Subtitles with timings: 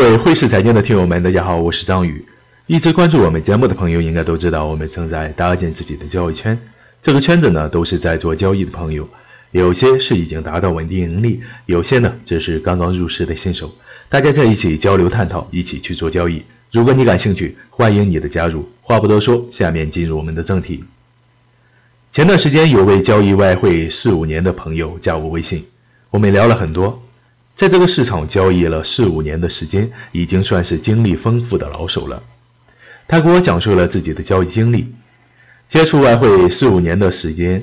[0.00, 2.24] 各位汇市财经的听友们，大家好，我是张宇。
[2.66, 6.58] 一直关注我们节目的朋友应该都知道，我们正在搭建自己的交易圈。
[7.02, 9.06] 这个圈子呢，都是在做交易的朋友，
[9.50, 13.74] 有些是已经达到稳定盈利，有些呢只是刚刚入市的新手。
[14.08, 16.42] 大家在一起交流探讨，一起去做交易。
[16.72, 18.66] 如果你感兴趣，欢迎你的加入。
[18.80, 20.82] 话不多说，下面进入我们的正题。
[22.10, 25.66] 前段时间有位交易外汇四五年的朋友加我微信，
[26.08, 27.02] 我们聊了很多。
[27.60, 32.22] 在这个市场交易了四五年的时间，已经算是经历丰富的老手了。
[33.06, 34.90] 他给我讲述了自己的交易经历，
[35.68, 37.62] 接触外汇四五年的时间，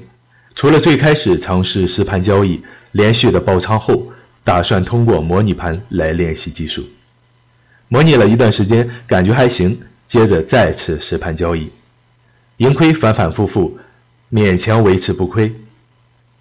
[0.54, 4.12] 除了最开始尝试实盘交易，连续的爆仓后，
[4.44, 6.88] 打算通过模拟盘来练习技术。
[7.88, 11.72] 模拟了一段时间，感觉还行，接着再次实盘交易，
[12.58, 13.80] 盈亏反反复复，
[14.32, 15.52] 勉强维持不亏，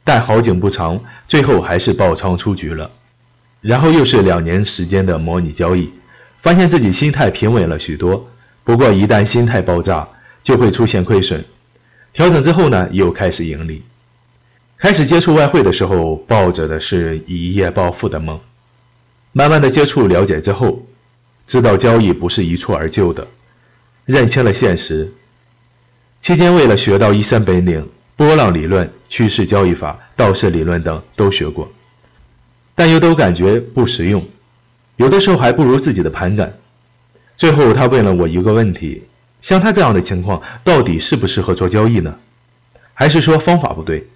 [0.05, 2.91] 但好景不长，最后还是爆仓出局了。
[3.67, 5.91] 然后又是两年时间的模拟交易，
[6.39, 8.31] 发现自己心态平稳了许多。
[8.63, 10.07] 不过一旦心态爆炸，
[10.41, 11.45] 就会出现亏损。
[12.13, 13.83] 调整之后呢，又开始盈利。
[14.79, 18.39] 开始接触外汇的时候，抱着的是一夜暴富的梦。
[19.33, 20.87] 慢慢的接触了解之后，
[21.45, 23.27] 知道交易不是一蹴而就的，
[24.05, 25.13] 认清了现实。
[26.21, 31.69] 期间为了学到一身本领，波浪理论、趋势交易法、道氏理论等都学过。
[32.77, 34.25] 但又都感觉不实用，
[34.97, 36.53] 有的时候还不如自己的盘感。
[37.37, 39.03] 最后，他问了我一个问题：
[39.41, 42.15] 像他这样的情况，到底适不适合做交易呢？
[42.95, 44.07] 还是说方法不对？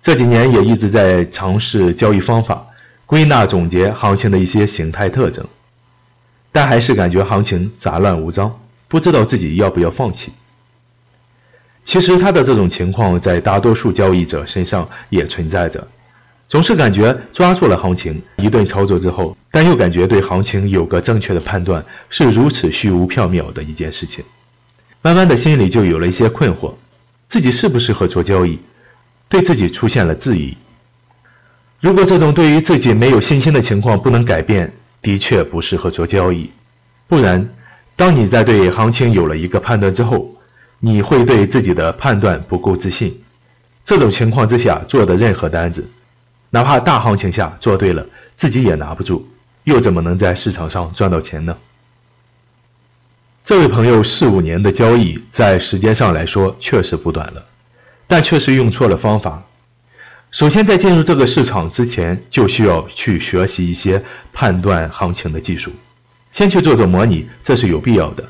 [0.00, 2.64] 这几年也一直在尝试交易方法，
[3.06, 5.44] 归纳总结行情的一些形态特征，
[6.52, 10.32] 但还是感觉行情杂乱无章，不知道自己要不要放弃。
[11.82, 15.86] 其实他的这种情况在大多数交易者身上也存在着。
[16.48, 24.24] 总是感觉抓住了行情，一顿操作之后，但又感觉对行情有个正确的判断是如此虚无缥缈的一件事情。
[25.02, 26.72] 慢慢的心里就有了一些困惑，
[27.26, 28.58] 自己适不适合做交易，
[29.28, 30.56] 对自己出现了质疑。
[31.80, 34.72] 如果这种对于自己没有信心的情况不能改变，
[35.02, 36.50] 的确不适合做交易。
[37.06, 37.46] 不然，
[37.96, 40.34] 当你在对行情有了一个判断之后，
[40.80, 43.22] 你会对自己的判断不够自信。
[43.84, 45.86] 这种情况之下做的任何单子。
[46.54, 48.06] 哪怕大行情下做对了，
[48.36, 49.26] 自己也拿不住，
[49.64, 51.56] 又怎么能在市场上赚到钱呢？
[53.42, 57.44] 这位朋友四五年的交易，在时间上来说确实不短了，
[58.06, 59.42] 但确实用错了方法。
[60.30, 64.00] 首先，在进入这个市场之前，就需要去学习一些
[64.32, 65.72] 判断行情的技术，
[66.30, 68.24] 先去做做模拟，这是有必要的。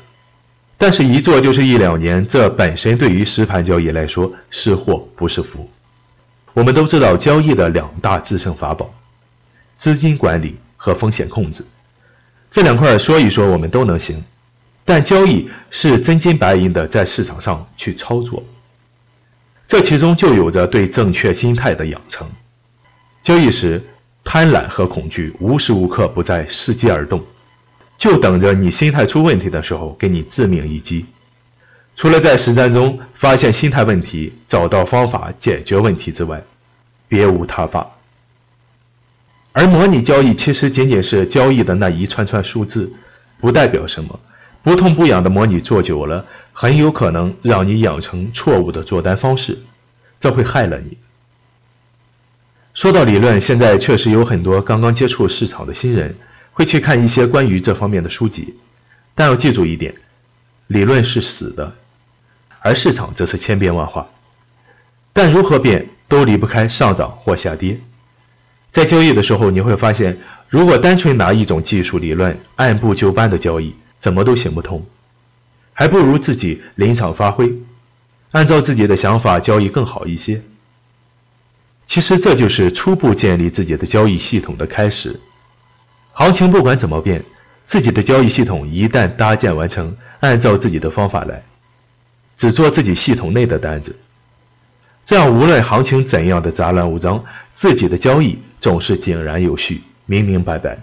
[0.79, 5.69] 但是，一做就是一两年，这本身对于实盘交易来说是祸不是福。
[6.55, 8.89] 我们都知道交易的两大制胜法宝：
[9.75, 11.65] 资金管理和风险控制。
[12.49, 14.23] 这两块说一说我们都能行，
[14.85, 18.41] 但交易是真金白银的在市场上去操作，
[19.67, 22.25] 这其中就有着对正确心态的养成。
[23.21, 23.83] 交易时，
[24.23, 27.21] 贪婪和恐惧无时无刻不在伺机而动，
[27.97, 31.05] 就等着你心态出问题的时候给你致命一击。
[31.95, 36.43] 除了在实战中发现心态问题，找到方法解决问题之外，
[37.07, 37.89] 别无他法。
[39.53, 42.91] 而模拟交易其实仅仅是交易的那一串串数字，
[43.39, 44.19] 不代表什么。
[44.61, 49.57] 不痛不痒的模拟做久了，很有可能让你养成错误的做单方式，
[50.19, 50.97] 这会害了你。
[52.73, 56.13] 说到理论，现在确实有很多刚刚接触市场的新人
[56.51, 58.55] 会去看一些关于这方面的书籍，
[59.13, 59.95] 但要记住一点：
[60.67, 61.73] 理论是死的。
[62.65, 64.07] 而市场则是千变万化，
[65.13, 67.79] 但如何变都离不开上涨或下跌。
[68.71, 70.17] 在交易的时候，你会发现，
[70.49, 74.83] 如果单纯拿一种技术理论按部就班的交易，怎么都行不通，
[75.73, 77.53] 还不如自己临场发挥，
[78.31, 80.41] 按照自己的想法交易更好一些。
[81.85, 85.19] 其实这就是初步建立自己的交易系统的开始。
[86.13, 87.23] 行情不管怎么变，
[87.63, 91.43] 自己的交易系统一旦搭建完成，按照自己的方法来。
[92.35, 93.95] 只做自己系统内的单子，
[95.03, 97.23] 这样无论行情怎样的杂乱无章，
[97.53, 100.77] 自己的交易总是井然有序、明明白白。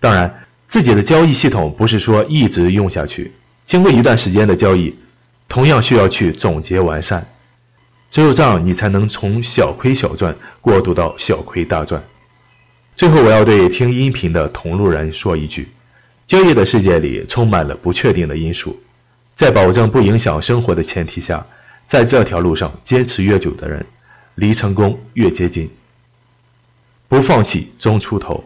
[0.00, 3.32] 当然，自己的交易系统不是说一直用下去，
[3.64, 4.94] 经过一段时间的交易，
[5.48, 7.26] 同样需要去总结完善。
[8.10, 12.02] 只有这样，你才能从小亏小赚过渡到小亏大赚。
[12.96, 15.68] 最后，我要对听音频的同路人说一句：
[16.26, 18.78] 交易的世界里充满了不确定的因素。
[19.42, 21.44] 在保证不影响生活的前提下，
[21.84, 23.84] 在这条路上坚持越久的人，
[24.36, 25.68] 离成功越接近。
[27.08, 28.44] 不放弃，终出头。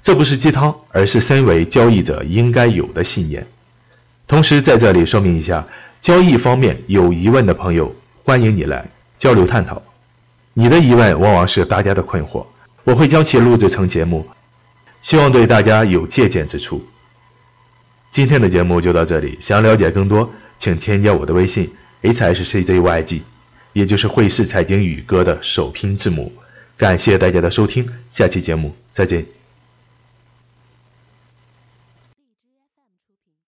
[0.00, 3.44] 这不是鸡汤，而是身为交易者应该有的信念。
[4.28, 5.66] 同时，在这里说明一下，
[6.00, 7.92] 交易方面有疑问的朋友，
[8.22, 9.82] 欢迎你来交流探讨。
[10.54, 12.46] 你的疑问往往是大家的困惑，
[12.84, 14.24] 我会将其录制成节目，
[15.02, 16.86] 希望对大家有借鉴之处。
[18.10, 21.70] 今天的节目就到这里，想了解更多，请添加我的微信
[22.02, 23.22] hsczyg，
[23.72, 26.32] 也就是汇市财经宇哥的首拼字母。
[26.76, 29.37] 感谢大家的收听，下期节目再见。